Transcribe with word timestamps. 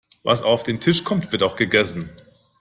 Was 0.23 0.41
auf 0.41 0.63
den 0.63 0.79
Tisch 0.79 1.03
kommt, 1.03 1.31
wird 1.31 1.43
auch 1.43 1.55
gegessen. 1.55 2.09